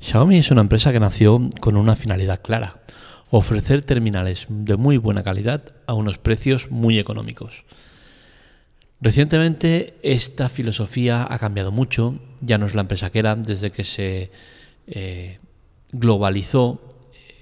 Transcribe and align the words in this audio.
Xiaomi 0.00 0.38
es 0.38 0.50
una 0.50 0.62
empresa 0.62 0.92
que 0.92 1.00
nació 1.00 1.50
con 1.60 1.76
una 1.76 1.94
finalidad 1.94 2.40
clara, 2.40 2.80
ofrecer 3.28 3.82
terminales 3.82 4.46
de 4.48 4.76
muy 4.76 4.96
buena 4.96 5.22
calidad 5.22 5.74
a 5.86 5.92
unos 5.92 6.16
precios 6.16 6.70
muy 6.70 6.98
económicos. 6.98 7.64
Recientemente 9.02 9.98
esta 10.02 10.48
filosofía 10.48 11.26
ha 11.28 11.38
cambiado 11.38 11.70
mucho, 11.70 12.18
ya 12.40 12.56
no 12.56 12.64
es 12.64 12.74
la 12.74 12.80
empresa 12.80 13.10
que 13.10 13.18
era 13.18 13.36
desde 13.36 13.70
que 13.70 13.84
se 13.84 14.30
eh, 14.86 15.38
globalizó 15.92 16.80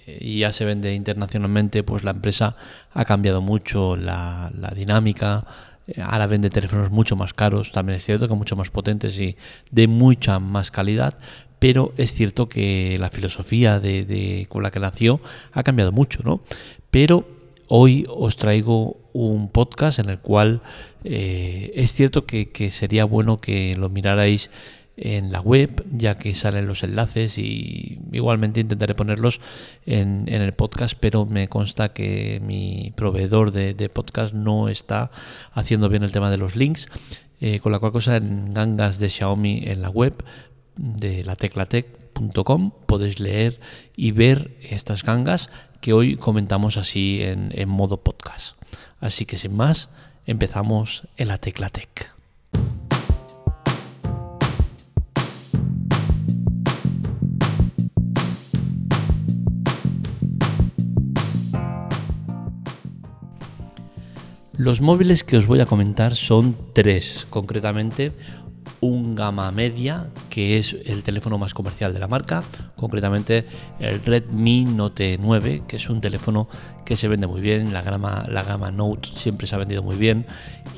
eh, 0.07 0.19
y 0.21 0.41
ya 0.41 0.53
se 0.53 0.65
vende 0.65 0.95
internacionalmente, 0.95 1.85
pues 1.85 2.03
la 2.03 2.11
empresa 2.11 2.57
ha 2.93 3.05
cambiado 3.05 3.41
mucho 3.41 3.97
la, 3.97 4.53
la 4.57 4.71
dinámica, 4.71 5.47
ahora 6.03 6.27
vende 6.27 6.51
teléfonos 6.51 6.91
mucho 6.91 7.17
más 7.17 7.35
caros, 7.35 7.73
también 7.73 7.97
es 7.97 8.05
cierto 8.05 8.29
que 8.29 8.35
mucho 8.35 8.57
más 8.57 8.71
potentes 8.71 9.19
y 9.19 9.37
de 9.71 9.87
mucha 9.87 10.39
más 10.39 10.71
calidad, 10.71 11.19
pero 11.59 11.93
es 11.97 12.13
cierto 12.15 12.49
que 12.49 12.97
la 12.99 13.11
filosofía 13.11 13.81
de, 13.81 14.47
con 14.49 14.63
la 14.63 14.71
que 14.71 14.81
nació 14.81 15.21
ha 15.53 15.63
cambiado 15.63 15.93
mucho, 15.93 16.23
¿no? 16.25 16.41
Pero 16.91 17.27
hoy 17.69 18.07
os 18.09 18.37
traigo 18.37 18.97
un 19.13 19.51
podcast 19.51 19.99
en 19.99 20.09
el 20.09 20.19
cual 20.19 20.63
eh, 21.05 21.73
es 21.75 21.93
cierto 21.93 22.25
que, 22.25 22.71
sería 22.71 23.05
bueno 23.05 23.41
que 23.41 23.77
lo 23.77 23.89
mirarais 23.89 24.51
en 24.97 25.31
la 25.31 25.41
web, 25.41 25.85
ya 25.93 26.17
que 26.17 26.35
salen 26.35 26.67
los 26.67 26.83
enlaces 26.83 27.39
y 27.39 28.01
igualmente 28.11 28.61
intentaré 28.61 28.95
ponerlos 28.95 29.41
en, 29.87 30.29
el 30.29 30.53
podcast, 30.53 30.97
pero 30.99 31.25
me 31.25 31.49
consta 31.49 31.93
que 31.93 32.41
mi 32.45 32.93
proveedor 32.97 33.53
de, 33.53 33.89
podcast 33.89 34.35
no 34.35 34.69
está 34.69 35.11
haciendo 35.53 35.89
bien 35.89 36.03
el 36.03 36.11
tema 36.11 36.31
de 36.31 36.37
los 36.37 36.57
links, 36.57 36.89
eh, 37.41 37.61
con 37.61 37.71
la 37.71 37.79
cual 37.79 37.93
cosa 37.93 38.17
en 38.17 38.53
gangas 38.53 38.99
de 38.99 39.09
Xiaomi 39.09 39.63
en 39.67 39.83
la 39.83 39.91
web 39.91 40.15
de 40.79 41.25
la 41.25 41.37
teclatec.com 41.37 42.73
podéis 42.87 43.21
leer 43.21 43.61
y 43.97 44.13
ver 44.13 44.57
estas 44.63 45.03
gangas 45.03 45.51
que 45.81 45.93
hoy 45.93 46.17
comentamos 46.17 46.77
así 46.77 47.21
en, 47.23 47.51
en 47.55 47.69
modo 47.69 48.03
podcast. 48.03 48.57
Así 49.01 49.27
que 49.27 49.37
sin 49.37 49.55
más, 49.57 49.89
empezamos 50.27 51.05
en 51.17 51.29
la 51.29 51.39
Teclatec. 51.39 52.13
Los 64.59 64.81
móviles 64.81 65.23
que 65.23 65.37
os 65.37 65.47
voy 65.47 65.61
a 65.61 65.67
comentar 65.67 66.17
son 66.17 66.57
tres, 66.75 67.27
concretamente 67.31 68.13
un 68.81 69.15
gama 69.15 69.51
media, 69.53 70.11
que 70.39 70.57
es 70.57 70.77
el 70.85 71.03
teléfono 71.03 71.37
más 71.37 71.53
comercial 71.53 71.93
de 71.93 71.99
la 71.99 72.07
marca, 72.07 72.45
concretamente 72.77 73.45
el 73.81 74.01
Redmi 74.05 74.67
Note 74.67 75.19
9, 75.21 75.63
que 75.67 75.75
es 75.75 75.91
un 75.91 76.01
teléfono 76.01 76.47
que 76.85 76.95
se 76.95 77.09
vende 77.09 77.27
muy 77.27 77.41
bien, 77.41 77.73
la 77.73 77.83
gama, 77.83 78.25
la 78.29 78.45
gama 78.45 78.71
Note 78.71 79.09
siempre 79.17 79.49
se 79.49 79.57
ha 79.57 79.59
vendido 79.59 79.83
muy 79.83 79.97
bien 79.97 80.27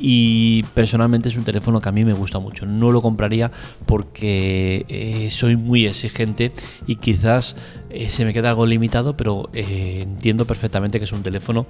y 0.01 0.63
personalmente 0.73 1.29
es 1.29 1.37
un 1.37 1.45
teléfono 1.45 1.79
que 1.83 1.91
a 1.91 1.93
mí 1.93 2.07
me 2.07 2.15
gusta 2.15 2.39
mucho. 2.39 2.65
No 2.65 2.91
lo 2.91 3.03
compraría 3.03 3.53
porque 3.85 4.87
eh, 4.89 5.29
soy 5.29 5.57
muy 5.57 5.85
exigente 5.85 6.53
y 6.87 6.97
quizás 6.97 7.80
eh, 7.91 8.09
se 8.09 8.25
me 8.25 8.33
queda 8.33 8.51
algo 8.51 8.67
limitado, 8.67 9.17
pero 9.17 9.49
eh, 9.53 10.01
entiendo 10.03 10.45
perfectamente 10.45 10.99
que 10.99 11.05
es 11.05 11.13
un 11.13 11.23
teléfono 11.23 11.67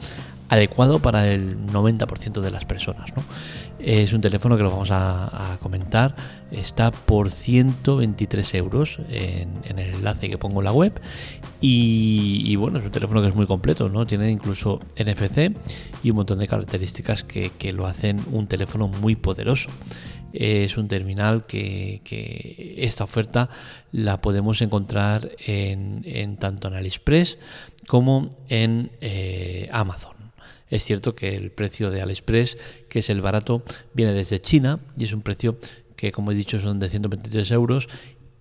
adecuado 0.49 0.99
para 0.99 1.31
el 1.33 1.67
90% 1.67 2.41
de 2.41 2.51
las 2.51 2.65
personas. 2.65 3.11
Es 3.79 4.13
un 4.13 4.21
teléfono 4.21 4.57
que 4.57 4.63
lo 4.63 4.71
vamos 4.71 4.91
a, 4.91 5.57
comentar. 5.63 6.15
Está 6.51 6.91
por 6.91 7.31
123 7.31 8.55
euros 8.55 8.99
en, 9.09 9.63
el 9.65 9.95
enlace 9.95 10.29
que 10.29 10.37
pongo 10.37 10.61
en 10.61 10.67
la 10.67 10.73
web. 10.73 10.93
Y, 11.63 12.55
bueno, 12.57 12.79
es 12.79 12.85
un 12.85 12.91
teléfono 12.91 13.23
que 13.23 13.29
es 13.29 13.35
muy 13.35 13.47
completo, 13.47 13.89
¿no? 13.89 14.07
Tiene 14.07 14.31
incluso 14.31 14.81
NFC 14.99 15.53
y 16.03 16.11
un 16.11 16.17
montón 16.17 16.39
de 16.39 16.47
características 16.47 17.25
que, 17.25 17.73
lo 17.73 17.87
hacen 17.87 18.19
un 18.33 18.47
teléfono 18.47 18.89
muy 18.89 19.17
poderoso 19.17 19.71
es 20.33 20.77
un 20.77 20.89
terminal 20.89 21.47
que, 21.47 22.01
esta 22.79 23.05
oferta 23.05 23.49
la 23.93 24.21
podemos 24.21 24.63
encontrar 24.63 25.31
en, 25.47 26.37
tanto 26.39 26.69
en 26.69 26.75
AliExpress 26.75 27.39
como 27.87 28.39
en 28.49 28.91
eh, 29.01 29.69
Amazon. 29.73 30.17
Es 30.69 30.85
cierto 30.85 31.15
que 31.15 31.35
el 31.35 31.51
precio 31.51 31.91
de 31.91 32.01
AliExpress, 32.01 32.57
que 32.89 33.01
es 33.01 33.11
el 33.11 33.21
barato, 33.21 33.63
viene 33.93 34.13
desde 34.13 34.41
China 34.41 34.79
y 34.97 35.05
es 35.05 35.13
un 35.13 35.23
precio 35.23 35.59
que, 35.97 36.13
como 36.13 36.33
he 36.33 36.35
dicho, 36.35 36.59
son 36.61 36.79
de 36.79 36.89
123 36.89 37.51
euros 37.51 37.89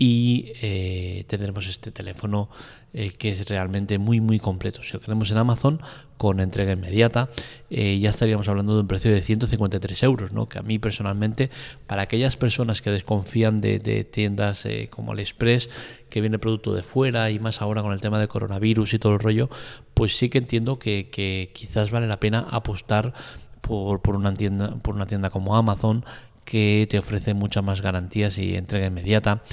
y 0.01 0.53
eh, 0.61 1.25
tendremos 1.27 1.67
este 1.67 1.91
teléfono 1.91 2.49
eh, 2.93 3.11
que 3.11 3.29
es 3.29 3.47
realmente 3.49 3.97
muy 3.97 4.21
muy 4.21 4.39
completo. 4.39 4.81
Si 4.81 4.93
lo 4.93 5.01
queremos 5.01 5.29
en 5.29 5.37
Amazon 5.37 5.81
con 6.17 6.39
entrega 6.39 6.71
inmediata, 6.71 7.29
eh, 7.69 7.99
ya 7.99 8.09
estaríamos 8.09 8.47
hablando 8.47 8.75
de 8.75 8.81
un 8.81 8.87
precio 8.87 9.11
de 9.11 9.21
153 9.21 10.03
euros, 10.03 10.31
¿no? 10.31 10.47
que 10.47 10.57
a 10.57 10.61
mí 10.61 10.79
personalmente, 10.79 11.49
para 11.85 12.03
aquellas 12.03 12.37
personas 12.37 12.81
que 12.81 12.91
desconfían 12.91 13.59
de, 13.59 14.05
tiendas 14.05 14.65
como 14.89 15.11
AliExpress, 15.11 15.69
que 16.09 16.21
viene 16.21 16.39
producto 16.39 16.73
de 16.73 16.81
fuera 16.81 17.29
y 17.29 17.39
más 17.39 17.61
ahora 17.61 17.81
con 17.81 17.91
el 17.91 17.99
tema 17.99 18.19
del 18.19 18.29
coronavirus 18.29 18.93
y 18.93 18.99
todo 18.99 19.13
el 19.13 19.19
rollo, 19.19 19.49
pues 19.93 20.17
sí 20.17 20.29
que 20.29 20.37
entiendo 20.37 20.79
que, 20.79 21.09
que 21.11 21.51
quizás 21.53 21.91
vale 21.91 22.07
la 22.07 22.21
pena 22.21 22.47
apostar 22.49 23.13
por, 23.61 24.01
por, 24.01 24.15
una 24.15 24.33
tienda, 24.33 24.75
por 24.81 24.95
una 24.95 25.05
tienda 25.05 25.29
como 25.29 25.55
Amazon 25.55 26.05
que 26.45 26.87
te 26.89 26.97
ofrece 26.97 27.33
muchas 27.33 27.63
más 27.63 27.81
garantías 27.81 28.37
y 28.37 28.55
entrega 28.55 28.87
inmediata. 28.87 29.43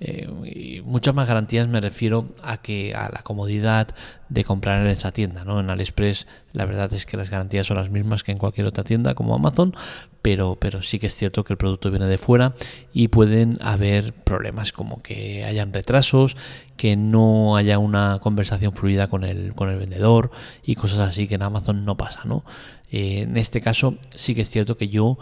Eh, 0.00 0.28
y 0.44 0.80
muchas 0.82 1.14
más 1.14 1.28
garantías 1.28 1.68
me 1.68 1.80
refiero 1.80 2.28
a 2.42 2.56
que 2.56 2.94
a 2.94 3.08
la 3.10 3.22
comodidad 3.22 3.88
de 4.28 4.42
comprar 4.42 4.80
en 4.80 4.88
esa 4.88 5.12
tienda, 5.12 5.44
¿no? 5.44 5.60
En 5.60 5.70
AliExpress 5.70 6.26
la 6.52 6.66
verdad 6.66 6.92
es 6.92 7.06
que 7.06 7.16
las 7.16 7.30
garantías 7.30 7.68
son 7.68 7.76
las 7.76 7.90
mismas 7.90 8.24
que 8.24 8.32
en 8.32 8.38
cualquier 8.38 8.66
otra 8.66 8.82
tienda 8.82 9.14
como 9.14 9.36
Amazon, 9.36 9.72
pero, 10.20 10.56
pero 10.58 10.82
sí 10.82 10.98
que 10.98 11.06
es 11.06 11.14
cierto 11.14 11.44
que 11.44 11.52
el 11.52 11.58
producto 11.58 11.90
viene 11.90 12.06
de 12.06 12.18
fuera 12.18 12.54
y 12.92 13.08
pueden 13.08 13.56
haber 13.60 14.12
problemas 14.12 14.72
como 14.72 15.00
que 15.00 15.44
hayan 15.44 15.72
retrasos, 15.72 16.36
que 16.76 16.96
no 16.96 17.56
haya 17.56 17.78
una 17.78 18.18
conversación 18.20 18.72
fluida 18.72 19.06
con 19.06 19.22
el, 19.22 19.54
con 19.54 19.68
el 19.70 19.78
vendedor 19.78 20.32
y 20.64 20.74
cosas 20.74 20.98
así 20.98 21.28
que 21.28 21.36
en 21.36 21.42
Amazon 21.42 21.84
no 21.84 21.96
pasa, 21.96 22.22
¿no? 22.24 22.44
Eh, 22.90 23.22
en 23.22 23.36
este 23.36 23.60
caso 23.60 23.96
sí 24.14 24.34
que 24.34 24.42
es 24.42 24.50
cierto 24.50 24.76
que 24.76 24.88
yo 24.88 25.18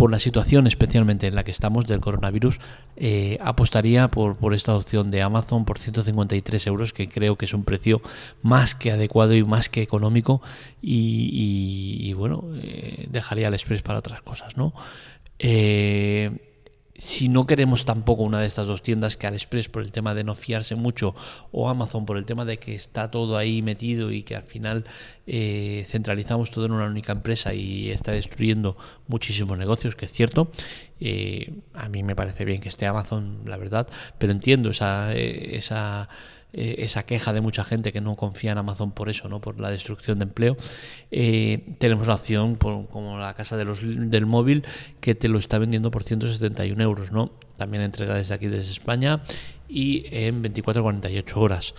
por 0.00 0.10
la 0.10 0.18
situación 0.18 0.66
especialmente 0.66 1.26
en 1.26 1.34
la 1.34 1.44
que 1.44 1.50
estamos 1.50 1.86
del 1.86 2.00
coronavirus, 2.00 2.58
eh, 2.96 3.36
apostaría 3.42 4.08
por, 4.08 4.54
esta 4.54 4.74
opción 4.74 5.10
de 5.10 5.20
Amazon 5.20 5.66
por 5.66 5.78
153 5.78 6.66
euros, 6.68 6.94
que 6.94 7.06
creo 7.06 7.36
que 7.36 7.44
es 7.44 7.52
un 7.52 7.64
precio 7.64 8.00
más 8.40 8.74
que 8.74 8.92
adecuado 8.92 9.34
y 9.34 9.44
más 9.44 9.68
que 9.68 9.82
económico. 9.82 10.40
Y, 10.80 12.14
bueno, 12.14 12.44
eh, 12.62 13.08
dejaría 13.10 13.48
el 13.48 13.52
Express 13.52 13.82
para 13.82 13.98
otras 13.98 14.22
cosas, 14.22 14.56
¿no? 14.56 14.72
Eh, 15.38 16.49
si 17.00 17.30
no 17.30 17.46
queremos 17.46 17.86
tampoco 17.86 18.24
una 18.24 18.40
de 18.40 18.46
estas 18.46 18.66
dos 18.66 18.82
tiendas, 18.82 19.16
que 19.16 19.26
AliExpress 19.26 19.70
por 19.70 19.80
el 19.80 19.90
tema 19.90 20.14
de 20.14 20.22
no 20.22 20.34
fiarse 20.34 20.74
mucho 20.74 21.14
o 21.50 21.70
Amazon 21.70 22.04
por 22.04 22.18
el 22.18 22.26
tema 22.26 22.44
de 22.44 22.58
que 22.58 22.74
está 22.74 23.10
todo 23.10 23.38
ahí 23.38 23.62
metido 23.62 24.12
y 24.12 24.22
que 24.22 24.36
al 24.36 24.42
final 24.42 24.84
eh, 25.26 25.84
centralizamos 25.86 26.50
todo 26.50 26.66
en 26.66 26.72
una 26.72 26.84
única 26.84 27.12
empresa 27.12 27.54
y 27.54 27.90
está 27.90 28.12
destruyendo 28.12 28.76
muchísimos 29.08 29.56
negocios, 29.56 29.96
que 29.96 30.04
es 30.04 30.12
cierto. 30.12 30.50
Eh, 31.00 31.54
a 31.72 31.88
mí 31.88 32.02
me 32.02 32.14
parece 32.14 32.44
bien 32.44 32.60
que 32.60 32.68
esté 32.68 32.84
Amazon, 32.86 33.44
la 33.46 33.56
verdad, 33.56 33.88
pero 34.18 34.32
entiendo 34.32 34.68
esa, 34.68 35.14
eh, 35.14 35.56
esa 35.56 36.10
eh, 36.52 36.76
esa 36.78 37.04
queja 37.04 37.32
de 37.32 37.40
mucha 37.40 37.62
gente 37.62 37.92
que 37.92 38.00
no 38.00 38.16
confía 38.16 38.52
en 38.52 38.58
Amazon 38.58 38.90
por 38.90 39.08
eso, 39.08 39.28
¿no? 39.28 39.40
por 39.40 39.60
la 39.60 39.70
destrucción 39.70 40.18
de 40.18 40.24
empleo. 40.24 40.56
Eh, 41.10 41.76
tenemos 41.78 42.06
la 42.06 42.14
opción, 42.14 42.56
como 42.56 43.18
la 43.18 43.34
casa 43.34 43.56
de 43.56 43.64
del 43.64 44.26
móvil, 44.26 44.64
que 45.00 45.14
te 45.14 45.28
lo 45.28 45.38
está 45.38 45.58
vendiendo 45.58 45.90
por 45.90 46.02
171 46.02 46.82
euros. 46.82 47.12
¿no? 47.12 47.30
También 47.56 47.82
entrega 47.82 48.16
desde 48.16 48.34
aquí, 48.34 48.48
desde 48.48 48.72
España, 48.72 49.22
y 49.68 50.04
en 50.10 50.42
24-48 50.42 51.36
horas. 51.36 51.74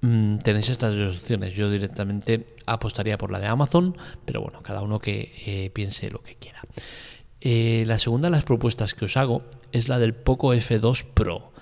Mm, 0.00 0.38
tenéis 0.38 0.70
estas 0.70 0.96
dos 0.96 1.16
opciones. 1.16 1.54
Yo 1.54 1.70
directamente 1.70 2.46
apostaría 2.64 3.18
por 3.18 3.30
la 3.30 3.38
de 3.38 3.46
Amazon, 3.46 3.96
pero 4.24 4.40
bueno, 4.40 4.60
cada 4.62 4.80
uno 4.82 4.98
que 4.98 5.32
eh, 5.46 5.70
piense 5.74 6.10
lo 6.10 6.22
que 6.22 6.36
quiera. 6.36 6.62
la 7.86 7.98
segunda 7.98 8.28
de 8.28 8.32
las 8.32 8.44
propuestas 8.44 8.94
que 8.94 9.04
os 9.04 9.16
hago 9.16 9.42
es 9.72 9.88
la 9.88 9.98
del 9.98 10.14
Poco 10.14 10.54
F2 10.54 11.04
Pro. 11.12 11.52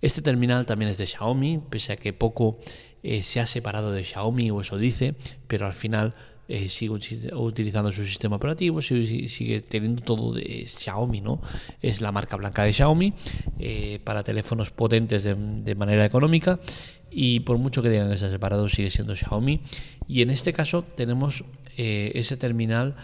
Este 0.00 0.22
terminal 0.22 0.66
también 0.66 0.90
es 0.90 0.98
de 0.98 1.06
Xiaomi, 1.06 1.60
pese 1.70 1.92
a 1.92 1.96
que 1.96 2.12
poco 2.12 2.58
eh, 3.02 3.22
se 3.22 3.40
ha 3.40 3.46
separado 3.46 3.92
de 3.92 4.04
Xiaomi 4.04 4.50
o 4.50 4.60
eso 4.60 4.76
dice, 4.78 5.14
pero 5.46 5.66
al 5.66 5.72
final 5.72 6.14
eh, 6.48 6.68
sigue 6.68 6.94
utilizando 7.34 7.92
su 7.92 8.04
sistema 8.06 8.36
operativo, 8.36 8.80
sigue, 8.80 9.60
teniendo 9.60 10.02
todo 10.02 10.34
de 10.34 10.64
Xiaomi, 10.66 11.20
¿no? 11.20 11.40
Es 11.82 12.00
la 12.00 12.12
marca 12.12 12.36
blanca 12.36 12.64
de 12.64 12.72
Xiaomi 12.72 13.12
eh, 13.58 14.00
para 14.04 14.22
teléfonos 14.22 14.70
potentes 14.70 15.24
de, 15.24 15.74
manera 15.74 16.04
económica 16.04 16.60
y 17.10 17.40
por 17.40 17.58
mucho 17.58 17.82
que 17.82 17.90
digan 17.90 18.10
que 18.10 18.16
se 18.16 18.26
ha 18.26 18.30
separado 18.30 18.68
sigue 18.68 18.90
siendo 18.90 19.14
Xiaomi. 19.14 19.60
Y 20.06 20.22
en 20.22 20.30
este 20.30 20.52
caso 20.52 20.82
tenemos 20.82 21.44
ese 21.76 22.36
terminal 22.36 22.96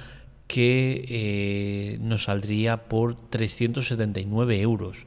que 0.49 1.97
nos 2.01 2.25
saldría 2.25 2.89
por 2.89 3.15
379 3.31 4.61
euros 4.61 5.07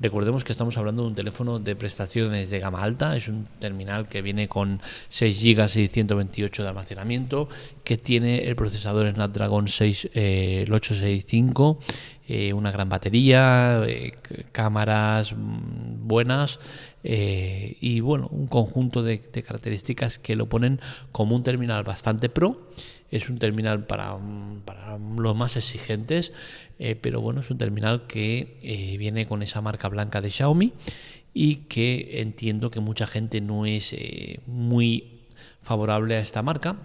Recordemos 0.00 0.42
que 0.42 0.50
estamos 0.50 0.76
hablando 0.76 1.02
de 1.02 1.08
un 1.08 1.14
teléfono 1.14 1.60
de 1.60 1.76
prestaciones 1.76 2.50
de 2.50 2.58
gama 2.58 2.82
alta, 2.82 3.16
es 3.16 3.28
un 3.28 3.44
terminal 3.60 4.08
que 4.08 4.22
viene 4.22 4.48
con 4.48 4.82
6 5.08 5.40
GB 5.40 5.78
y 5.78 5.86
128 5.86 6.62
de 6.64 6.68
almacenamiento, 6.68 7.48
que 7.84 7.96
tiene 7.96 8.48
el 8.48 8.56
procesador 8.56 9.08
Snapdragon 9.14 9.68
6, 9.68 10.10
eh, 10.14 10.66
865, 10.68 11.78
eh, 12.26 12.52
una 12.52 12.72
gran 12.72 12.88
batería, 12.88 13.84
eh, 13.86 14.14
cámaras 14.50 15.32
mm, 15.32 16.08
buenas 16.08 16.58
y 17.06 18.00
bueno, 18.00 18.28
un 18.32 18.46
conjunto 18.46 19.02
de 19.02 19.20
características 19.20 20.18
que 20.18 20.36
lo 20.36 20.48
ponen 20.48 20.80
como 21.12 21.36
un 21.36 21.42
terminal 21.42 21.84
bastante 21.84 22.30
pro 22.30 22.70
es 23.10 23.28
un 23.28 23.38
terminal 23.38 23.86
para, 23.86 24.16
para 24.64 24.98
los 24.98 25.36
más 25.36 25.56
exigentes, 25.56 26.32
eh, 26.78 26.96
pero 27.00 27.20
bueno, 27.20 27.40
es 27.40 27.50
un 27.50 27.58
terminal 27.58 28.06
que 28.06 28.58
eh, 28.62 28.96
viene 28.98 29.26
con 29.26 29.42
esa 29.42 29.60
marca 29.60 29.88
blanca 29.88 30.20
de 30.20 30.30
Xiaomi 30.30 30.72
y 31.32 31.56
que 31.56 32.20
entiendo 32.20 32.70
que 32.70 32.80
mucha 32.80 33.06
gente 33.06 33.40
no 33.40 33.66
es 33.66 33.92
eh, 33.92 34.40
muy 34.46 35.22
favorable 35.62 36.16
a 36.16 36.20
esta 36.20 36.42
marca. 36.42 36.76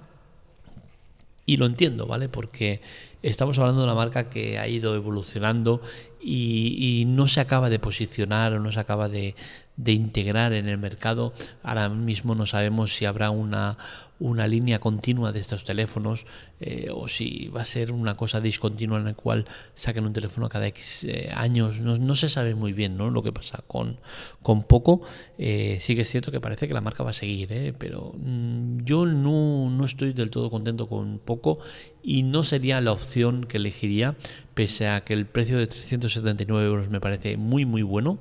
Y 1.46 1.58
lo 1.58 1.66
entiendo, 1.66 2.06
¿vale? 2.06 2.30
Porque 2.30 2.80
estamos 3.24 3.58
hablando 3.58 3.82
de 3.82 3.88
una 3.88 3.96
marca 3.96 4.30
que 4.30 4.60
ha 4.60 4.68
ido 4.68 4.94
evolucionando 4.94 5.82
y, 6.22 7.02
y 7.02 7.06
no 7.06 7.26
se 7.26 7.40
acaba 7.40 7.72
de 7.72 7.80
posicionar 7.80 8.54
o 8.54 8.60
no 8.60 8.72
se 8.72 8.80
acaba 8.80 9.10
de, 9.10 9.34
de 9.80 9.94
integrar 9.94 10.52
en 10.52 10.68
el 10.68 10.78
mercado. 10.78 11.34
Ahora 11.64 11.88
mismo 11.88 12.36
no 12.36 12.46
sabemos 12.46 12.94
si 12.94 13.06
habrá 13.06 13.32
una, 13.32 13.78
una 14.20 14.46
línea 14.46 14.80
continua 14.80 15.32
de 15.32 15.40
estos 15.40 15.64
teléfonos 15.64 16.26
eh, 16.60 16.90
o 16.94 17.08
si 17.08 17.48
va 17.48 17.62
a 17.62 17.66
ser 17.66 17.94
una 17.94 18.16
cosa 18.16 18.42
discontinua 18.42 19.00
en 19.00 19.06
la 19.06 19.14
cual 19.14 19.46
saquen 19.76 20.06
un 20.06 20.12
teléfono 20.12 20.50
cada 20.50 20.68
X 20.68 21.06
eh, 21.06 21.32
años. 21.34 21.80
No, 21.80 22.16
se 22.16 22.28
sabe 22.28 22.56
muy 22.56 22.74
bien 22.74 22.98
¿no? 22.98 23.10
lo 23.10 23.24
que 23.24 23.32
pasa 23.32 23.64
con, 23.68 24.00
con 24.42 24.64
Poco. 24.64 25.02
Eh, 25.38 25.78
sí 25.80 25.96
que 25.96 26.02
es 26.02 26.10
cierto 26.10 26.30
que 26.30 26.42
parece 26.42 26.68
que 26.68 26.74
la 26.74 26.82
marca 26.82 27.04
va 27.04 27.12
a 27.12 27.14
seguir, 27.14 27.74
pero 27.78 28.14
mm, 28.18 28.84
yo 28.84 29.06
no, 29.06 29.70
no 29.70 29.86
estoy 29.86 30.12
del 30.12 30.30
todo 30.30 30.50
contento 30.50 30.90
con 30.90 31.20
Poco 31.20 31.60
y 32.04 32.24
no 32.24 32.44
sería 32.44 32.82
la 32.82 32.92
opción 32.92 33.46
que 33.46 33.56
elegiría, 33.56 34.18
pese 34.56 34.90
a 34.90 35.06
que 35.06 35.14
el 35.14 35.26
precio 35.26 35.58
de 35.58 35.68
379 35.68 36.68
euros 36.68 36.90
me 36.90 37.00
parece 37.00 37.38
muy 37.38 37.64
muy 37.64 37.82
bueno. 37.82 38.20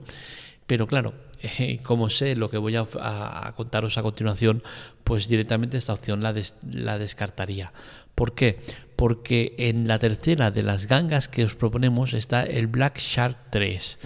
Pero 0.68 0.86
claro, 0.86 1.14
como 1.82 2.10
sé 2.10 2.36
lo 2.36 2.50
que 2.50 2.58
voy 2.58 2.76
a, 2.76 3.54
contaros 3.56 3.98
a 3.98 4.02
continuación, 4.02 4.62
pues 5.02 5.26
directamente 5.26 5.76
esta 5.76 5.94
opción 5.94 6.22
la, 6.22 6.32
la 6.70 6.98
descartaría. 6.98 7.72
¿Por 8.14 8.34
qué? 8.34 8.60
Porque 8.94 9.54
en 9.58 9.88
la 9.88 9.98
tercera 9.98 10.52
de 10.52 10.62
las 10.62 10.86
gangas 10.86 11.26
que 11.26 11.42
os 11.42 11.56
proponemos 11.56 12.12
está 12.12 12.42
el 12.42 12.66
Black 12.66 12.98
Shark 12.98 13.50
3 13.50 13.98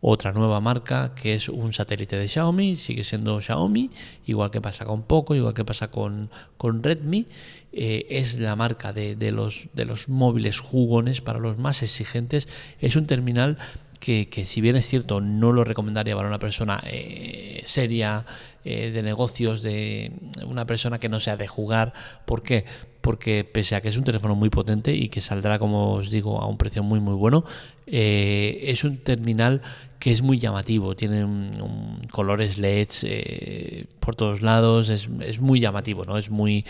otra 0.00 0.32
nueva 0.32 0.60
marca 0.60 1.12
que 1.14 1.34
es 1.34 1.48
un 1.48 1.72
satélite 1.72 2.16
de 2.16 2.28
Xiaomi, 2.28 2.76
sigue 2.76 3.02
siendo 3.02 3.40
Xiaomi, 3.40 3.90
igual 4.26 4.50
que 4.50 4.60
pasa 4.60 4.84
con 4.84 5.02
Poco, 5.02 5.34
igual 5.34 5.54
que 5.54 5.64
pasa 5.64 5.90
con, 5.90 6.30
con 6.56 6.82
Redmi, 6.82 7.26
eh, 7.72 8.06
es 8.10 8.38
la 8.38 8.54
marca 8.54 8.92
de, 8.92 9.16
de, 9.16 9.32
los, 9.32 9.68
de 9.74 9.84
los 9.84 10.08
móviles 10.08 10.60
jugones 10.60 11.20
para 11.20 11.40
los 11.40 11.58
más 11.58 11.82
exigentes, 11.82 12.48
es 12.80 12.94
un 12.94 13.06
terminal 13.06 13.58
que, 13.98 14.28
si 14.44 14.60
bien 14.60 14.76
es 14.76 14.86
cierto 14.86 15.20
no 15.20 15.52
lo 15.52 15.64
recomendaría 15.64 16.14
para 16.14 16.28
una 16.28 16.38
persona 16.38 16.82
eh, 16.86 17.62
seria 17.64 18.24
eh, 18.64 18.90
de 18.90 19.02
negocios, 19.02 19.62
de 19.62 20.12
una 20.46 20.66
persona 20.66 20.98
que 20.98 21.08
no 21.08 21.20
sea 21.20 21.36
de 21.36 21.46
jugar, 21.46 21.92
¿por 22.24 22.42
qué? 22.42 22.64
Porque 23.00 23.44
pese 23.44 23.74
a 23.74 23.80
que 23.80 23.88
es 23.88 23.96
un 23.96 24.04
teléfono 24.04 24.34
muy 24.34 24.50
potente 24.50 24.94
y 24.94 25.08
que 25.08 25.20
saldrá, 25.20 25.58
como 25.58 25.94
os 25.94 26.10
digo, 26.10 26.40
a 26.40 26.46
un 26.46 26.58
precio 26.58 26.82
muy 26.82 27.00
muy 27.00 27.14
bueno, 27.14 27.44
eh, 27.86 28.64
es 28.64 28.84
un 28.84 28.98
terminal 28.98 29.62
que 29.98 30.12
es 30.12 30.22
muy 30.22 30.38
llamativo, 30.38 30.94
tiene 30.94 31.50
colores 32.12 32.56
LEDs 32.56 33.04
por 33.98 34.14
todos 34.14 34.42
lados, 34.42 34.90
es, 34.90 35.08
es, 35.20 35.40
muy 35.40 35.58
llamativo, 35.58 36.04
¿no? 36.04 36.18
Es 36.18 36.30
muy 36.30 36.64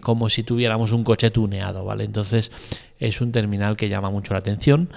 como 0.00 0.28
si 0.28 0.44
tuviéramos 0.44 0.92
un 0.92 1.02
coche 1.02 1.30
tuneado, 1.32 1.84
¿vale? 1.84 2.04
Entonces 2.04 2.52
es 3.00 3.20
un 3.20 3.32
terminal 3.32 3.76
que 3.76 3.88
llama 3.88 4.10
mucho 4.10 4.34
la 4.34 4.38
atención. 4.38 4.90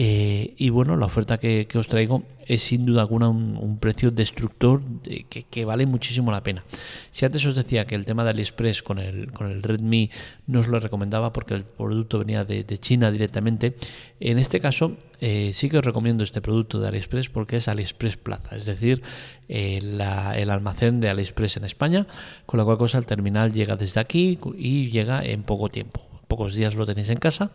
Eh, 0.00 0.54
y 0.56 0.70
bueno, 0.70 0.96
la 0.96 1.06
oferta 1.06 1.38
que, 1.38 1.66
os 1.74 1.88
traigo 1.88 2.22
es 2.46 2.62
sin 2.62 2.86
duda 2.86 3.00
alguna 3.00 3.28
un, 3.30 3.78
precio 3.80 4.12
destructor 4.12 4.80
que, 5.28 5.64
vale 5.64 5.86
muchísimo 5.86 6.30
la 6.30 6.40
pena. 6.44 6.62
Si 7.10 7.24
antes 7.24 7.44
os 7.44 7.56
decía 7.56 7.84
que 7.84 7.96
el 7.96 8.06
tema 8.06 8.22
de 8.22 8.30
AliExpress 8.30 8.84
con 8.84 9.00
el, 9.00 9.32
con 9.32 9.50
el 9.50 9.60
Redmi 9.60 10.08
no 10.46 10.60
os 10.60 10.68
lo 10.68 10.78
recomendaba 10.78 11.32
porque 11.32 11.54
el 11.54 11.64
producto 11.64 12.20
venía 12.20 12.44
de, 12.44 12.78
China 12.78 13.10
directamente, 13.10 13.74
en 14.20 14.38
este 14.38 14.60
caso 14.60 14.96
eh, 15.20 15.50
sí 15.52 15.68
que 15.68 15.78
os 15.78 15.84
recomiendo 15.84 16.22
este 16.22 16.40
producto 16.40 16.78
de 16.78 16.86
AliExpress 16.86 17.28
porque 17.28 17.56
es 17.56 17.66
AliExpress 17.66 18.16
Plaza, 18.18 18.56
es 18.56 18.66
decir, 18.66 19.02
eh, 19.48 19.80
el 19.80 20.50
almacén 20.50 21.00
de 21.00 21.08
AliExpress 21.08 21.56
en 21.56 21.64
España, 21.64 22.06
con 22.46 22.58
la 22.58 22.64
cual 22.64 22.78
cosa 22.78 22.98
el 22.98 23.06
terminal 23.06 23.52
llega 23.52 23.74
desde 23.74 23.98
aquí 23.98 24.38
y 24.56 24.90
llega 24.90 25.24
en 25.24 25.42
poco 25.42 25.70
tiempo 25.70 26.07
pocos 26.28 26.54
días 26.54 26.74
lo 26.74 26.86
tenéis 26.86 27.08
en 27.08 27.18
casa 27.18 27.50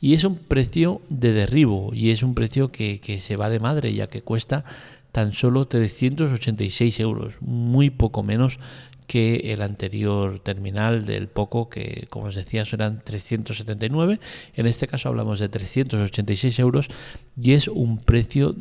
y 0.00 0.14
es 0.14 0.24
un 0.24 0.36
precio 0.36 1.02
de 1.10 1.32
derribo 1.32 1.92
y 1.92 2.10
es 2.10 2.22
un 2.22 2.34
precio 2.34 2.72
que, 2.72 3.00
se 3.20 3.36
va 3.36 3.50
de 3.50 3.60
madre 3.60 3.92
ya 3.92 4.06
que 4.06 4.22
cuesta 4.22 4.64
tan 5.10 5.34
solo 5.34 5.66
386 5.66 7.00
euros, 7.00 7.34
muy 7.40 7.90
poco 7.90 8.22
menos 8.22 8.58
que 9.06 9.52
el 9.52 9.60
anterior 9.60 10.38
terminal 10.38 11.04
del 11.04 11.28
Poco, 11.28 11.68
que 11.68 12.06
como 12.08 12.26
os 12.26 12.34
decía 12.34 12.64
eran 12.72 13.02
379. 13.04 14.20
En 14.54 14.66
este 14.66 14.86
caso 14.86 15.10
hablamos 15.10 15.38
de 15.38 15.50
386 15.50 16.58
euros 16.60 16.88
y 17.36 17.52
es 17.52 17.68
un 17.68 17.98
precio 17.98 18.56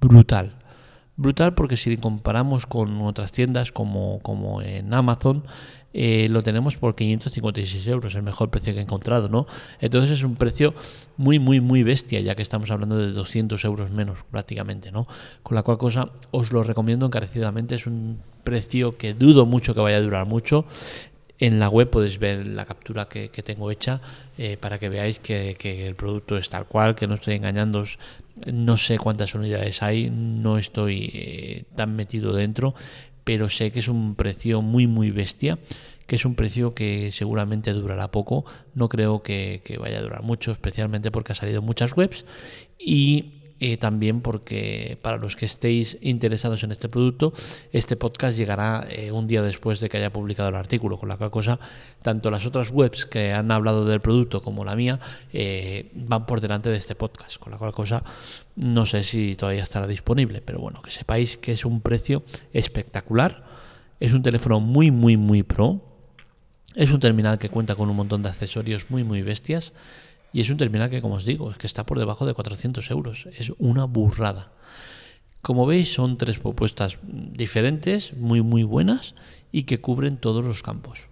brutal. 0.00 0.63
Brutal 1.16 1.54
porque 1.54 1.76
si 1.76 1.96
comparamos 1.96 2.66
con 2.66 3.00
otras 3.02 3.30
tiendas 3.30 3.70
como, 3.70 4.18
como 4.20 4.62
en 4.62 4.92
Amazon, 4.92 5.44
eh, 5.96 6.26
lo 6.28 6.42
tenemos 6.42 6.76
por 6.76 6.96
556 6.96 7.86
euros, 7.86 8.16
el 8.16 8.24
mejor 8.24 8.50
precio 8.50 8.72
que 8.74 8.80
he 8.80 8.82
encontrado, 8.82 9.28
¿no? 9.28 9.46
Entonces 9.80 10.10
es 10.10 10.24
un 10.24 10.34
precio 10.34 10.74
muy, 11.16 11.38
muy, 11.38 11.60
muy 11.60 11.84
bestia, 11.84 12.20
ya 12.20 12.34
que 12.34 12.42
estamos 12.42 12.72
hablando 12.72 12.98
de 12.98 13.12
200 13.12 13.64
euros 13.64 13.92
menos 13.92 14.24
prácticamente, 14.28 14.90
¿no? 14.90 15.06
Con 15.44 15.54
la 15.54 15.62
cual 15.62 15.78
cosa 15.78 16.10
os 16.32 16.52
lo 16.52 16.64
recomiendo 16.64 17.06
encarecidamente, 17.06 17.76
es 17.76 17.86
un 17.86 18.18
precio 18.42 18.98
que 18.98 19.14
dudo 19.14 19.46
mucho 19.46 19.72
que 19.72 19.80
vaya 19.80 19.98
a 19.98 20.02
durar 20.02 20.26
mucho. 20.26 20.64
En 21.38 21.58
la 21.58 21.68
web 21.68 21.90
podéis 21.90 22.18
ver 22.18 22.46
la 22.46 22.64
captura 22.64 23.08
que, 23.08 23.28
tengo 23.28 23.70
hecha 23.70 24.00
eh, 24.38 24.56
para 24.58 24.78
que 24.78 24.88
veáis 24.88 25.18
que, 25.18 25.86
el 25.86 25.94
producto 25.94 26.36
es 26.36 26.48
tal 26.48 26.66
cual, 26.66 26.94
que 26.94 27.06
no 27.06 27.14
estoy 27.14 27.34
engañando. 27.34 27.84
No 28.46 28.76
sé 28.76 28.98
cuántas 28.98 29.34
unidades 29.34 29.82
hay, 29.82 30.10
no 30.10 30.58
estoy 30.58 31.10
eh, 31.12 31.64
tan 31.76 31.96
metido 31.96 32.32
dentro, 32.32 32.74
pero 33.24 33.48
sé 33.48 33.72
que 33.72 33.80
es 33.80 33.88
un 33.88 34.14
precio 34.14 34.62
muy 34.62 34.86
muy 34.86 35.10
bestia, 35.10 35.58
que 36.06 36.16
es 36.16 36.24
un 36.24 36.34
precio 36.34 36.74
que 36.74 37.10
seguramente 37.12 37.72
durará 37.72 38.10
poco, 38.10 38.44
no 38.74 38.88
creo 38.88 39.22
que, 39.22 39.62
vaya 39.80 39.98
a 39.98 40.02
durar 40.02 40.22
mucho, 40.22 40.52
especialmente 40.52 41.10
porque 41.10 41.32
ha 41.32 41.36
salido 41.36 41.62
muchas 41.62 41.96
webs 41.96 42.24
y 42.78 43.43
y 43.58 43.76
también 43.76 44.20
porque 44.20 44.98
para 45.00 45.16
los 45.16 45.36
que 45.36 45.46
estéis 45.46 45.96
interesados 46.00 46.64
en 46.64 46.72
este 46.72 46.88
producto, 46.88 47.32
este 47.72 47.96
podcast 47.96 48.36
llegará 48.36 48.86
eh, 48.90 49.12
un 49.12 49.26
día 49.26 49.42
después 49.42 49.80
de 49.80 49.88
que 49.88 49.96
haya 49.96 50.10
publicado 50.10 50.48
el 50.48 50.56
artículo, 50.56 50.98
con 50.98 51.08
la 51.08 51.16
cual 51.16 51.30
cosa, 51.30 51.58
tanto 52.02 52.30
las 52.30 52.46
otras 52.46 52.70
webs 52.70 53.06
que 53.06 53.32
han 53.32 53.50
hablado 53.50 53.84
del 53.84 54.00
producto 54.00 54.42
como 54.42 54.64
la 54.64 54.74
mía 54.74 54.98
eh, 55.32 55.90
van 55.94 56.26
por 56.26 56.40
delante 56.40 56.68
de 56.70 56.76
este 56.76 56.94
podcast, 56.94 57.38
con 57.38 57.52
la 57.52 57.58
cual 57.58 57.72
cosa 57.72 58.02
no 58.56 58.86
sé 58.86 59.02
si 59.02 59.34
todavía 59.34 59.62
estará 59.62 59.86
disponible, 59.86 60.40
pero 60.40 60.60
bueno, 60.60 60.82
que 60.82 60.90
sepáis 60.90 61.36
que 61.36 61.52
es 61.52 61.64
un 61.64 61.80
precio 61.80 62.24
espectacular, 62.52 63.44
es 64.00 64.12
un 64.12 64.22
teléfono 64.22 64.60
muy, 64.60 64.90
muy, 64.90 65.16
muy 65.16 65.42
pro, 65.42 65.80
es 66.74 66.90
un 66.90 67.00
terminal 67.00 67.38
que 67.38 67.48
cuenta 67.48 67.76
con 67.76 67.88
un 67.88 67.96
montón 67.96 68.22
de 68.22 68.28
accesorios 68.28 68.90
muy, 68.90 69.04
muy 69.04 69.22
bestias 69.22 69.72
y 70.34 70.40
es 70.40 70.50
un 70.50 70.56
terminal 70.56 70.90
que, 70.90 71.00
como 71.00 71.14
os 71.14 71.24
digo, 71.24 71.48
es 71.52 71.58
que 71.58 71.68
está 71.68 71.86
por 71.86 71.96
debajo 71.96 72.26
de 72.26 72.34
400 72.34 72.90
euros. 72.90 73.28
Es 73.38 73.52
una 73.58 73.84
burrada. 73.84 74.50
Como 75.42 75.64
veis, 75.64 75.94
son 75.94 76.18
tres 76.18 76.40
propuestas 76.40 76.98
diferentes, 77.04 78.14
muy, 78.14 78.42
muy 78.42 78.64
buenas 78.64 79.14
y 79.52 79.62
que 79.62 79.80
cubren 79.80 80.16
todos 80.16 80.44
los 80.44 80.64
campos. 80.64 81.06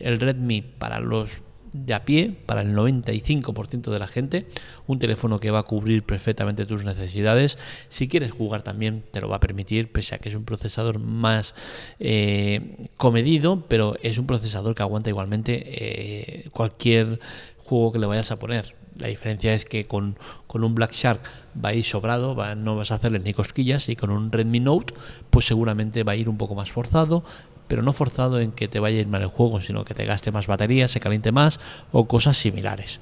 El 0.00 0.18
Redmi 0.18 0.62
para 0.62 0.98
los 0.98 1.42
de 1.72 1.94
a 1.94 2.04
pie, 2.04 2.34
para 2.46 2.62
el 2.62 2.74
95% 2.74 3.90
de 3.92 3.98
la 3.98 4.06
gente, 4.08 4.46
un 4.86 4.98
teléfono 4.98 5.38
que 5.38 5.50
va 5.50 5.60
a 5.60 5.64
cubrir 5.64 6.02
perfectamente 6.02 6.66
tus 6.66 6.84
necesidades. 6.84 7.58
Si 7.88 8.08
quieres 8.08 8.32
jugar 8.32 8.62
también 8.62 9.04
te 9.12 9.20
lo 9.20 9.28
va 9.28 9.36
a 9.36 9.40
permitir, 9.40 9.92
pese 9.92 10.14
a 10.16 10.18
que 10.18 10.28
es 10.28 10.34
un 10.34 10.44
procesador 10.44 10.98
más 10.98 11.54
eh, 12.00 12.88
comedido, 12.96 13.64
pero 13.68 13.96
es 14.02 14.18
un 14.18 14.26
procesador 14.26 14.74
que 14.74 14.82
aguanta 14.82 15.10
igualmente 15.10 15.62
eh, 15.66 16.48
cualquier 16.50 17.20
juego 17.66 17.92
que 17.92 17.98
le 17.98 18.06
vayas 18.06 18.30
a 18.30 18.38
poner. 18.38 18.74
La 18.98 19.08
diferencia 19.08 19.52
es 19.52 19.64
que 19.64 19.86
con, 19.86 20.16
un 20.52 20.74
Black 20.74 20.92
Shark 20.92 21.20
va 21.62 21.70
a 21.70 21.74
ir 21.74 21.84
sobrado, 21.84 22.34
no 22.56 22.76
vas 22.76 22.92
a 22.92 22.94
hacerle 22.94 23.18
ni 23.18 23.34
cosquillas 23.34 23.88
y 23.88 23.96
con 23.96 24.10
un 24.10 24.32
Redmi 24.32 24.60
Note 24.60 24.94
pues 25.28 25.46
seguramente 25.46 26.02
va 26.02 26.12
a 26.12 26.16
ir 26.16 26.28
un 26.28 26.38
poco 26.38 26.54
más 26.54 26.72
forzado, 26.72 27.22
pero 27.68 27.82
no 27.82 27.92
forzado 27.92 28.40
en 28.40 28.52
que 28.52 28.68
te 28.68 28.80
vaya 28.80 28.98
a 28.98 29.00
ir 29.00 29.06
mal 29.06 29.22
el 29.22 29.28
juego, 29.28 29.60
sino 29.60 29.84
que 29.84 29.94
te 29.94 30.06
gaste 30.06 30.30
más 30.30 30.46
batería, 30.46 30.88
se 30.88 31.00
caliente 31.00 31.32
más 31.32 31.60
o 31.92 32.06
cosas 32.06 32.38
similares. 32.38 33.00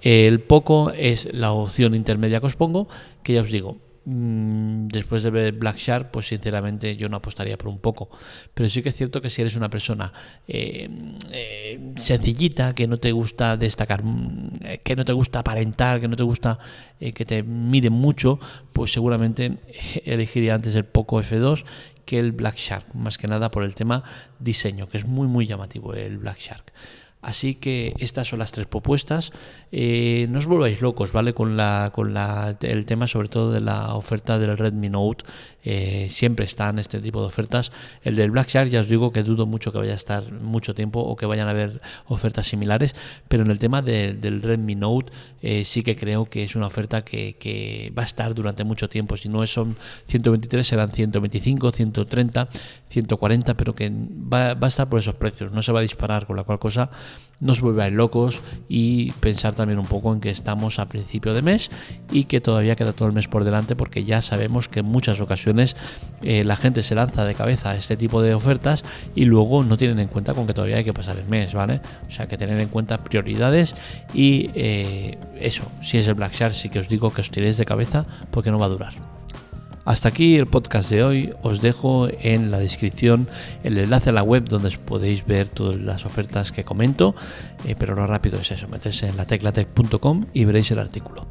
El 0.00 0.40
Poco 0.40 0.90
es 0.92 1.28
la 1.34 1.52
opción 1.52 1.94
intermedia 1.94 2.40
que 2.40 2.46
os 2.46 2.56
pongo, 2.56 2.88
que 3.22 3.34
ya 3.34 3.42
os 3.42 3.50
digo, 3.50 3.76
mm, 4.04 4.88
después 4.88 5.22
de 5.22 5.30
ver 5.30 5.52
Black 5.52 5.76
Shark, 5.76 6.10
pues 6.10 6.28
sinceramente 6.28 6.96
yo 6.96 7.08
no 7.08 7.16
apostaría 7.16 7.56
por 7.56 7.68
un 7.68 7.78
poco. 7.78 8.10
Pero 8.54 8.68
sí 8.68 8.82
que 8.82 8.90
es 8.90 8.96
cierto 8.96 9.20
que 9.20 9.30
si 9.30 9.42
eres 9.42 9.56
una 9.56 9.68
persona 9.68 10.12
eh, 10.48 10.88
eh, 11.32 11.94
sencillita, 12.00 12.74
que 12.74 12.86
no 12.86 12.98
te 12.98 13.12
gusta 13.12 13.56
destacar, 13.56 14.02
mm, 14.04 14.50
que 14.82 14.96
no 14.96 15.04
te 15.04 15.12
gusta 15.12 15.40
aparentar, 15.40 16.00
que 16.00 16.08
no 16.08 16.16
te 16.16 16.22
gusta 16.22 16.58
que 16.98 17.24
te 17.24 17.42
miren 17.42 17.94
mucho, 17.94 18.38
pues 18.74 18.92
seguramente 18.92 19.58
elegiría 20.04 20.54
antes 20.54 20.74
el 20.74 20.84
Poco 20.84 21.18
F2 21.18 21.64
que 22.04 22.18
el 22.18 22.32
Black 22.32 22.56
Shark, 22.56 22.94
más 22.94 23.18
que 23.18 23.28
nada 23.28 23.52
por 23.52 23.62
el 23.62 23.76
tema 23.76 24.02
diseño, 24.40 24.88
que 24.88 24.98
es 24.98 25.06
muy 25.06 25.28
muy 25.28 25.46
llamativo 25.46 25.94
el 25.94 26.18
Black 26.18 26.38
Shark. 26.38 26.72
Así 27.22 27.54
que 27.54 27.94
estas 27.98 28.28
son 28.28 28.38
las 28.38 28.52
tres 28.52 28.66
propuestas. 28.66 29.32
Eh, 29.72 30.26
no 30.30 30.38
os 30.38 30.46
volváis 30.46 30.80
locos, 30.80 31.12
¿vale? 31.12 31.34
Con, 31.34 31.56
la, 31.56 31.92
con 31.94 32.14
la, 32.14 32.56
el 32.62 32.86
tema 32.86 33.06
sobre 33.06 33.28
todo 33.28 33.52
de 33.52 33.60
la 33.60 33.94
oferta 33.94 34.38
del 34.38 34.56
Redmi 34.56 34.88
Note. 34.88 35.24
Eh, 35.62 36.06
siempre 36.08 36.46
están 36.46 36.78
este 36.78 36.98
tipo 37.00 37.20
de 37.20 37.26
ofertas. 37.26 37.72
El 38.02 38.16
del 38.16 38.30
Black 38.30 38.48
Shark 38.48 38.70
ya 38.70 38.80
os 38.80 38.88
digo 38.88 39.12
que 39.12 39.22
dudo 39.22 39.44
mucho 39.44 39.70
que 39.70 39.78
vaya 39.78 39.92
a 39.92 39.96
estar 39.96 40.32
mucho 40.32 40.74
tiempo 40.74 41.00
o 41.00 41.14
que 41.16 41.26
vayan 41.26 41.48
a 41.48 41.50
haber 41.50 41.82
ofertas 42.06 42.46
similares. 42.46 42.94
Pero 43.28 43.42
en 43.42 43.50
el 43.50 43.58
tema 43.58 43.82
del 43.82 44.42
Redmi 44.42 44.74
Note 44.74 45.12
eh, 45.42 45.64
sí 45.64 45.82
que 45.82 45.96
creo 45.96 46.24
que 46.24 46.44
es 46.44 46.56
una 46.56 46.66
oferta 46.66 47.02
que, 47.02 47.92
va 47.96 48.02
a 48.02 48.06
estar 48.06 48.34
durante 48.34 48.64
mucho 48.64 48.88
tiempo. 48.88 49.16
Si 49.16 49.28
no 49.28 49.46
son 49.46 49.76
123 50.06 50.66
serán 50.66 50.90
125, 50.90 51.70
130, 51.70 52.48
140, 52.90 53.54
pero 53.54 53.74
que 53.74 53.90
va, 53.90 54.54
va 54.54 54.66
a 54.66 54.68
estar 54.68 54.88
por 54.88 54.98
esos 54.98 55.14
precios. 55.14 55.52
No 55.52 55.62
se 55.62 55.72
va 55.72 55.78
a 55.80 55.82
disparar, 55.82 56.26
con 56.26 56.36
la 56.36 56.44
cual 56.44 56.58
cosa 56.58 56.90
no 57.40 57.52
os 57.52 57.60
volváis 57.60 57.92
locos 57.92 58.42
y 58.68 59.10
pensar 59.12 59.54
también 59.54 59.78
un 59.78 59.86
poco 59.86 60.12
en 60.12 60.20
que 60.20 60.30
estamos 60.30 60.78
a 60.78 60.86
principio 60.88 61.32
de 61.34 61.42
mes 61.42 61.70
y 62.12 62.24
que 62.24 62.40
todavía 62.40 62.76
queda 62.76 62.92
todo 62.92 63.08
el 63.08 63.14
mes 63.14 63.28
por 63.28 63.44
delante 63.44 63.74
porque 63.74 64.04
ya 64.04 64.20
sabemos 64.20 64.68
que 64.68 64.80
en 64.80 64.86
muchas 64.86 65.20
ocasiones 65.20 65.74
eh, 66.22 66.44
la 66.44 66.56
gente 66.56 66.82
se 66.82 66.94
lanza 66.94 67.24
de 67.24 67.34
cabeza 67.34 67.70
a 67.70 67.76
este 67.76 67.96
tipo 67.96 68.22
de 68.22 68.34
ofertas 68.34 68.84
y 69.14 69.24
luego 69.24 69.64
no 69.64 69.76
tienen 69.78 69.98
en 69.98 70.08
cuenta 70.08 70.34
con 70.34 70.46
que 70.46 70.54
todavía 70.54 70.76
hay 70.76 70.84
que 70.84 70.92
pasar 70.92 71.16
el 71.16 71.28
mes, 71.28 71.54
¿vale? 71.54 71.80
O 72.06 72.10
sea 72.10 72.28
que 72.28 72.36
tener 72.36 72.60
en 72.60 72.68
cuenta 72.68 72.98
prioridades 72.98 73.74
y 74.12 74.50
eh, 74.54 75.18
eso, 75.40 75.70
si 75.82 75.98
es 75.98 76.06
el 76.06 76.14
Black 76.14 76.34
Shark 76.34 76.54
sí 76.54 76.68
que 76.68 76.78
os 76.78 76.88
digo 76.88 77.10
que 77.10 77.22
os 77.22 77.30
tiréis 77.30 77.56
de 77.56 77.64
cabeza 77.64 78.04
porque 78.30 78.50
no 78.50 78.58
va 78.58 78.66
a 78.66 78.70
durar. 78.70 79.09
Hasta 79.84 80.08
aquí 80.08 80.36
el 80.36 80.46
podcast 80.46 80.90
de 80.90 81.02
hoy. 81.02 81.34
Os 81.42 81.62
dejo 81.62 82.08
en 82.20 82.50
la 82.50 82.58
descripción 82.58 83.26
el 83.64 83.78
enlace 83.78 84.10
a 84.10 84.12
la 84.12 84.22
web 84.22 84.48
donde 84.48 84.70
podéis 84.78 85.24
ver 85.24 85.48
todas 85.48 85.76
las 85.80 86.04
ofertas 86.04 86.52
que 86.52 86.64
comento. 86.64 87.14
Eh, 87.66 87.74
pero 87.78 87.94
lo 87.94 88.06
rápido 88.06 88.38
es 88.40 88.50
eso, 88.50 88.68
meterse 88.68 89.08
en 89.08 89.16
la 89.16 89.24
teclatec.com 89.24 90.26
y 90.32 90.44
veréis 90.44 90.70
el 90.70 90.78
artículo. 90.78 91.26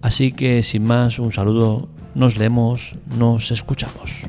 Así 0.00 0.32
que 0.32 0.62
sin 0.62 0.84
más, 0.84 1.18
un 1.18 1.32
saludo, 1.32 1.88
nos 2.14 2.36
leemos, 2.36 2.94
nos 3.16 3.50
escuchamos. 3.50 4.22